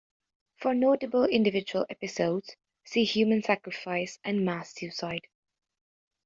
[0.55, 5.27] For notable individual episodes, see Human sacrifice and mass suicide.